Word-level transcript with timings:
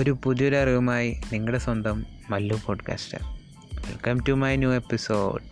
ഒരു 0.00 0.16
പുതിയൊരു 0.24 0.56
അറിവുമായി 0.56 1.20
നിങ്ങളുടെ 1.32 1.58
സ്വന്തം 1.58 2.06
Mallu 2.30 2.56
podcaster 2.66 3.18
welcome 3.74 4.20
to 4.28 4.32
my 4.32 4.56
new 4.56 4.72
episode 4.72 5.44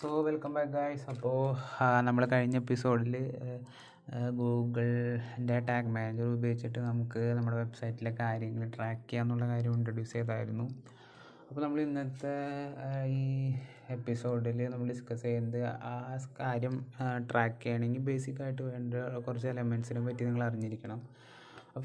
so 0.00 0.22
welcome 0.22 0.54
back 0.54 0.70
guys 0.70 1.10
അപ്പോൾ 1.10 1.56
നമ്മൾ 2.00 2.26
കഴിഞ്ഞ 2.26 2.56
എപ്പിസോഡിൽ 2.56 3.32
ഗൂഗിളിന്റെ 4.30 5.60
ടാഗ് 5.60 5.88
മാനേജർ 5.88 6.24
ഉപയോഗിച്ചിട്ട് 6.24 6.78
നമുക്ക് 6.78 7.20
നമ്മുടെ 7.20 7.56
വെബ്സൈറ്റിലെ 7.56 8.16
കാര്യങ്ങൾ 8.20 8.70
ട്രാക്ക് 8.76 9.10
ചെയ്യാമെന്നുള്ള 9.10 9.48
കാര്യം 9.48 9.74
ഇൻട്രൊഡ്യൂസ് 9.74 10.12
ചെയ്തായിരുന്നു. 10.12 10.70
അപ്പോൾ 11.50 11.62
നമ്മൾ 11.62 11.78
ഇന്നത്തെ 11.80 12.32
ഈ 13.14 13.22
എപ്പിസോഡിൽ 13.94 14.58
നമ്മൾ 14.72 14.88
ഡിസ്കസ് 14.90 15.22
ചെയ്യുന്നത് 15.22 15.56
ആ 15.92 15.94
കാര്യം 16.40 16.74
ട്രാക്ക് 17.30 17.58
ചെയ്യണമെങ്കിൽ 17.64 18.02
ബേസിക്കായിട്ട് 18.08 18.62
വേണ്ട 18.66 18.94
കുറച്ച് 19.26 19.48
എലമെൻസിനെ 19.52 20.00
പറ്റി 20.04 20.22
നിങ്ങൾ 20.28 20.42
അറിഞ്ഞിരിക്കണം. 20.48 21.00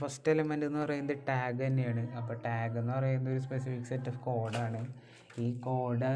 ഫസ്റ്റ് 0.01 0.31
എലമെന്റ് 0.33 0.67
എന്ന് 0.69 0.79
പറയുന്നത് 0.83 1.23
ടാഗ് 1.29 1.59
തന്നെയാണ്. 1.63 2.03
അപ്പോൾ 2.19 2.37
ടാഗ് 2.45 2.77
എന്ന് 2.81 2.93
പറയുന്നത് 2.93 3.33
ഒരു 3.33 3.43
സ്പെസിഫിക് 3.47 3.89
സെറ്റ് 3.91 4.11
ഓഫ് 4.11 4.21
കോഡാണ് 4.27 4.81
ഈ 5.45 5.47
കോഡ് 5.67 6.11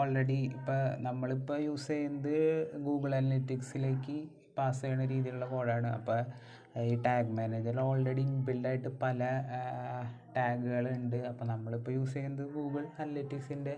ഓൾറെഡി 0.00 0.40
ഇപ്പോൾ 0.58 0.80
നമ്മളിപ്പോൾ 1.08 1.58
യൂസ് 1.68 1.88
ചെയ്യുന്നത് 1.88 2.36
ഗൂഗിൾ 2.86 3.12
അനലിറ്റിക്സിലേക്ക് 3.20 4.16
പാസ് 4.58 4.82
ചെയ്യുന്ന 4.82 5.06
രീതിയിലുള്ള 5.14 5.48
കോഡാണ് 5.54 5.90
അപ്പോൾ 5.98 6.20
ഈ 6.82 6.94
ടാഗ് 7.02 7.30
മാനേജറിൽ 7.30 7.80
ഓൾറെഡി 7.80 8.22
ഇൻബിൽഡായിട്ട് 8.24 8.90
പല 9.02 9.20
ടാഗുകളുണ്ട് 10.36 11.18
അപ്പോൾ 11.28 11.46
നമ്മളിപ്പോൾ 11.46 11.92
യൂസ് 11.92 12.14
ചെയ്യുന്നത് 12.14 12.46
ഗൂഗിൾ 12.54 12.84
അനലറ്റിക്സിന്റെ 12.98 13.74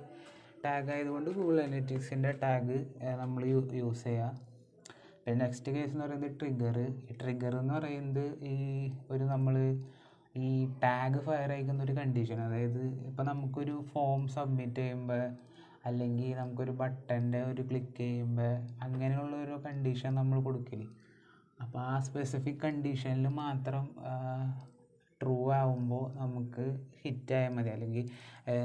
ടാഗ് 0.64 0.90
ആയതുകൊണ്ട് 0.90 1.30
ഗൂഗിൾ 1.30 1.58
അനലറ്റിക്സിന്റെ 1.60 2.30
ടാഗ് 2.42 2.78
നമ്മൾ 3.20 3.42
യൂസ് 3.46 4.02
ചെയ്യുക 4.02 4.30
പിന്നെ 5.18 5.38
നെക്സ്റ്റ് 5.42 5.70
കേസ് 5.72 5.92
എന്ന് 5.92 6.04
പറയുന്നത് 6.04 6.34
ട്രിഗർ 6.40 6.76
ഈ 6.80 7.14
ട്രിഗർ 7.20 7.52
എന്ന് 7.56 7.74
പറയുന്നത് 7.74 8.26
ഈ 8.48 8.56
ഒരു 9.10 9.24
നമ്മൾ 9.24 9.54
ഈ 10.40 10.50
ടാഗ് 10.82 11.20
ഫയർ 11.24 11.50
അയക്കുന്ന 11.52 11.80
ഒരു 11.82 11.94
കണ്ടീഷൻ 11.98 12.38
അതായത് 12.40 12.82
ഇപ്പോൾ 13.08 13.24
നമുക്കൊരു 13.24 13.74
ഫോം 13.92 14.22
സബ്മിറ്റ് 14.28 14.80
ചെയ്യുമ്പോൾ 14.80 15.22
അല്ലെങ്കിൽ 15.86 16.30
നമുക്കൊരു 16.34 16.72
ബട്ടന്റെ 16.72 17.40
ഒരു 17.42 17.62
ക്ലിക്ക് 17.62 17.96
ചെയ്യുമ്പോൾ 17.98 18.52
അങ്ങനെയുള്ള 18.82 19.34
ഒരു 19.36 19.56
കണ്ടീഷൻ 19.66 20.12
നമ്മൾ 20.14 20.38
കൊടുക്കില്ല 20.40 20.86
അപ്പോൾ 21.76 21.88
ആ 21.94 21.96
സ്പെസിഫിക് 22.04 22.60
കണ്ടീഷനിൽ 22.62 23.26
മാത്രം 23.40 23.82
ട്രൂ 25.20 25.34
ആവുമ്പോൾ 25.56 26.04
നമുക്ക് 26.20 26.64
ഹിറ്റായാൽ 27.02 27.50
മതി. 27.56 27.70
അല്ലെങ്കിൽ 27.74 28.04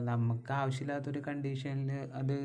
നമുക്ക് 0.09 0.51
ആവശ്യമില്ലാത്തൊരു 0.59 1.21
കണ്ടീഷനിൽ 1.27 1.91
അത് 2.19 2.37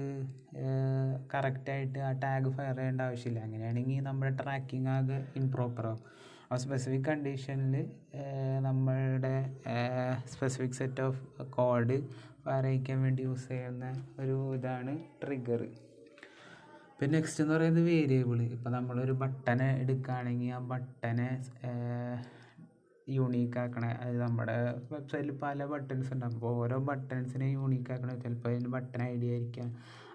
കറക്റ്റായിട്ട് 1.34 2.00
ആ 2.08 2.10
ടാഗ് 2.24 2.50
ഫയർ 2.56 2.74
ചെയ്യേണ്ട 2.80 3.00
ആവശ്യമില്ല. 3.08 3.44
അങ്ങനെയാണെങ്കിൽ 3.46 4.02
നമ്മുടെ 4.08 4.32
ട്രാക്കിംഗ് 4.42 4.90
ആകെ 4.96 5.18
ഇംപ്രോപ്പർ 5.42 5.86
ആവും. 5.92 6.02
ആ 6.50 6.56
സ്പെസിഫിക് 6.64 7.06
കണ്ടീഷനിൽ 7.10 7.76
നമ്മളുടെ 8.68 9.34
specific 10.34 10.78
set 10.80 11.04
of 11.08 11.22
code 11.58 11.98
fire 12.44 12.66
അയക്കാൻ 12.72 13.00
വേണ്ടി 13.06 13.22
യൂസ് 13.30 13.48
ചെയ്യുന്ന 13.52 13.86
ഒരു 14.24 14.38
ഇതാണ് 14.58 14.94
ട്രിഗർ 15.22 15.62
പിന്നെ 16.98 17.12
നെക്സ്റ്റ് 17.14 17.40
എന്ന് 17.42 17.54
പറയുന്നത് 17.54 17.86
വേരിയബിൾ 17.88 18.38
ഇപ്പം 18.54 18.70
നമ്മളൊരു 18.72 19.14
ബട്ടനെ 19.22 19.68
എടുക്കുകയാണെങ്കിൽ 19.82 20.52
ആ 20.52 20.60
ബട്ടനെ 20.70 21.28
യൂണീക്ക് 23.06 23.58
ആക്കണേ 23.58 23.90
അത് 24.04 24.16
നമ്മുടെ 24.20 24.54
വെബ്സൈറ്റിൽ 24.92 25.32
പല 25.42 25.64
ബട്ടൺസ് 25.64 26.10
ഉണ്ടാകും 26.14 26.36
അപ്പോൾ 26.36 26.54
ഓരോ 26.62 26.78
ബട്ടൺസിനെ 26.88 27.48
യൂണീക്ക് 27.52 27.92
ആക്കണേ 27.92 28.14
ചിലപ്പോൾ 28.24 28.50
അതിന് 28.52 28.70
ബട്ടൺ 28.76 29.02
ഐ 29.02 29.12
ഡി 29.16 29.28
ആയിരിക്കാം 29.28 29.68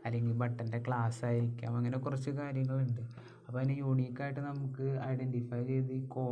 അല്ലെങ്കിൽ 0.06 0.34
ബട്ടന്റെ 0.34 0.80
ക്ലാസ് 0.88 1.22
ആയിരിക്കാം 1.26 1.72
അങ്ങനെ 1.78 1.98
കുറച്ച് 1.98 2.32
കാര്യങ്ങളുണ്ട്. 2.40 3.02
അപ്പോൾ 3.46 3.60
അതിന് 3.62 3.76
യൂണീക്കായിട്ട് 3.78 4.42
നമുക്ക് 4.42 4.86
ഐഡന്റിഫൈ 5.08 5.62
ചെയ്ത് 5.70 5.92
ഈ 5.94 6.02
കോ 6.08 6.24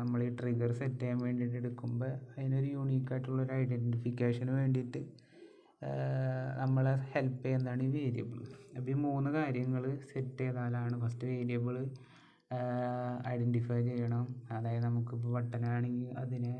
നമ്മൾ 0.00 0.18
ഈ 0.22 0.30
ട്രിഗർ 0.40 0.72
സെറ്റ് 0.72 1.00
ചെയ്യാൻ 1.00 1.18
വേണ്ടിയിട്ട് 1.18 1.56
എടുക്കുമ്പോൾ 1.56 2.12
അതിനൊരു 2.36 2.68
യൂണീക്കായിട്ടുള്ളൊരു 2.76 3.54
ഐഡന്റിഫിക്കേഷന് 3.54 4.52
വേണ്ടിയിട്ട് 4.60 5.00
നമ്മളെ 6.60 6.92
ഹെൽപ്പ് 7.12 7.42
ചെയ്യുന്നതാണ് 7.44 7.82
ഈ 7.86 7.90
വേരിയബിൾ 7.96 8.40
അപ്പോൾ 8.76 8.90
ഈ 8.90 8.96
മൂന്ന് 9.06 9.30
കാര്യങ്ങൾ 9.36 9.84
സെറ്റ് 10.10 10.38
ചെയ്താലാണ് 10.40 10.94
ഫസ്റ്റ് 11.02 11.26
വേരിയബിൾ 11.32 11.76
ഐഡന്റിഫൈ 13.32 13.78
ചെയ്യണം. 13.88 14.24
അതായത് 14.56 14.84
നമുക്കിപ്പോൾ 14.86 15.30
ബട്ടനാണെങ്കിൽ 15.36 16.10
അതിനെ 16.22 16.54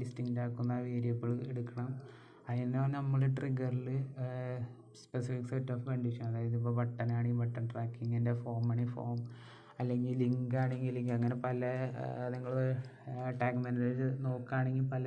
ഡിസ്റ്റിങ്റ്റ് 0.00 0.40
ആക്കുന്ന 0.44 0.74
വേരിയബിൾ 0.88 1.30
എടുക്കണം. 1.52 1.90
അതിനെ 2.50 2.82
നമ്മൾ 2.96 3.20
ട്രിഗറിൽ 3.38 3.88
സ്പെസിഫിക് 5.00 5.48
സെറ്റ് 5.50 5.72
ഓഫ് 5.74 5.84
കണ്ടീഷൻ 5.90 6.24
അതായത് 6.30 6.56
ഇപ്പോൾ 6.60 6.74
ബട്ടനാണെങ്കിൽ 6.80 7.40
ബട്ടൺ 7.42 7.64
ട്രാക്കിങ്ങിന്റെ 7.72 8.32
ഫോം 8.42 8.64
ആണെങ്കിൽ 8.72 8.92
ഫോം 8.94 9.18
അല്ലെങ്കിൽ 9.80 10.14
ലിങ്ക് 10.22 10.56
ആണെങ്കിൽ 10.62 10.94
ലിങ്ക് 10.96 11.12
അങ്ങനെ 11.16 11.36
പല 11.44 11.60
നിങ്ങൾ 12.34 12.54
ടാഗ് 13.40 13.60
മാനേജർ 13.64 14.10
നോക്കുകയാണെങ്കിൽ 14.26 14.86
പല 14.94 15.06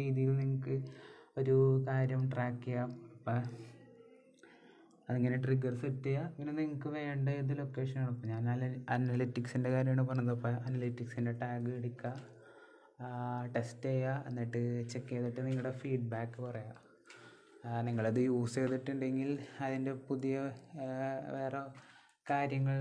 രീതിയിൽ 0.00 0.32
നിങ്ങൾക്ക് 0.42 0.76
ഒരു 1.36 1.56
കാര്യം 1.88 2.22
ട്രാക്ക് 2.30 2.62
ചെയ്യാം. 2.64 2.90
അപ്പം 3.14 3.42
അതിങ്ങനെ 5.08 5.36
ട്രിഗർ 5.36 5.72
സെറ്റ് 5.74 6.04
ചെയ്യുക 6.04 6.34
പിന്നെ 6.36 6.52
നിങ്ങൾക്ക് 6.52 6.88
വേണ്ട 6.96 7.28
ഏത് 7.38 7.52
ലൊക്കേഷനാണ് 7.58 8.10
ഇപ്പോൾ 8.14 8.28
ഞാൻ 8.28 8.44
അനലിറ്റിക്സിന്റെ 8.94 9.70
കാര്യമാണ് 9.70 10.04
പറഞ്ഞത്. 10.08 10.34
അപ്പോൾ 10.36 10.54
അനലിറ്റിക്സിന്റെ 10.66 11.32
ടാഗ് 11.42 11.72
എടുക്കുക 11.80 12.12
ടെസ്റ്റ് 13.56 13.88
ചെയ്യുക 13.88 14.24
എന്നിട്ട് 14.28 14.60
ചെക്ക് 14.92 15.08
ചെയ്തിട്ട് 15.08 15.40
നിങ്ങളുടെ 15.46 15.72
ഫീഡ്ബാക്ക് 15.80 16.40
പറയുക 16.42 16.74
നിങ്ങളത് 17.82 18.20
യൂസ് 18.20 18.54
ചെയ്തിട്ടുണ്ടെങ്കിൽ 18.54 19.30
അതിന്റെ 19.64 19.92
പുതിയ 20.08 20.36
വേറെ 21.34 21.60
കാര്യങ്ങൾ 22.26 22.78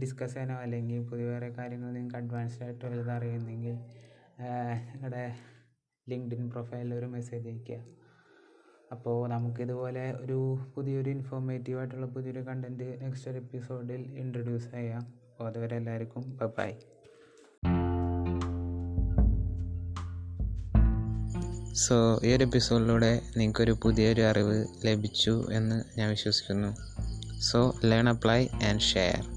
ഡിസ്കസ് 0.00 0.34
ചെയ്യാനോ 0.34 0.56
അല്ലെങ്കിൽ 0.56 1.00
പുതിയ 1.10 1.26
വേറെ 1.26 1.48
കാര്യങ്ങൾ 1.58 1.88
നിങ്ങൾക്ക് 1.90 2.16
അഡ്വാൻസ്ഡ് 2.16 2.64
ആയിട്ട് 2.64 2.84
വലുത് 2.86 3.12
അറിയുന്നെങ്കിൽ 3.16 3.76
നിങ്ങളുടെ 4.92 5.24
ലിങ്ക്ഡിൻ 6.08 6.50
പ്രൊഫൈലിൽ 6.50 6.94
ഒരു 6.94 7.06
മെസ്സേജ് 7.06 7.48
അയയ്ക്കുക 7.48 7.76
അപ്പോൾ 8.92 9.28
നമുക്കിതുപോലെ 9.28 10.12
ഒരു 10.12 10.58
പുതിയൊരു 10.74 11.10
ഇൻഫോർമേറ്റീവ് 11.10 11.78
ആയിട്ടുള്ള 11.78 12.06
പുതിയൊരു 12.06 12.40
കണ്ടന്റ് 12.40 13.02
നെക്സ്റ്റ് 13.02 13.30
ഒരു 13.30 13.38
എപ്പിസോഡിൽ 13.38 14.02
ഇൻട്രൊഡ്യൂസ് 14.18 14.70
ചെയ്യാം. 14.70 15.00
അപ്പോൾ 15.00 15.48
അതുവരെ 15.48 15.76
എല്ലാവർക്കും 15.76 16.38
ബൈ 16.58 16.72
സോ 21.74 22.20
ഈ 22.24 22.36
ഒരു 22.36 22.44
എപ്പിസോഡിലൂടെ 22.44 23.20
നിങ്ങൾക്കൊരു 23.36 23.76
പുതിയൊരു 23.82 24.22
അറിവ് 24.22 24.66
ലഭിച്ചു 24.84 25.46
എന്ന് 25.52 25.98
ഞാൻ 25.98 26.10
വിശ്വസിക്കുന്നു. 26.10 26.76
So 27.40 27.74
learn 27.84 28.08
apply 28.08 28.46
and 28.46 28.80
share 28.80 29.33